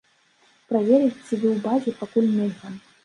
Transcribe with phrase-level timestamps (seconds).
[0.71, 2.77] Праверыць, ці вы ў базе, пакуль нельга.